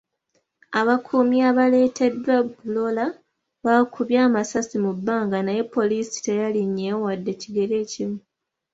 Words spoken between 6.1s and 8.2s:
teyalinnyewo wadde ekigere ekimu.